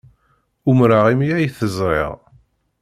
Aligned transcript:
Umreɣ 0.69 1.05
imi 1.13 1.27
ay 1.37 1.47
t-ẓriɣ. 1.57 2.13